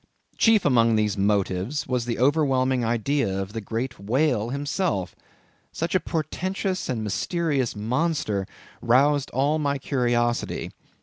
[0.35, 5.15] Chief among these motives was the overwhelming idea of the great whale himself.
[5.71, 8.47] Such a portentous and mysterious monster
[8.81, 10.71] roused all my curiosity.